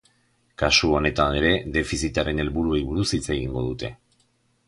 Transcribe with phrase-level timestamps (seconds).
[0.61, 3.93] Kasu honetan ere, defizitaren helburuei buruz hitz egingo dute.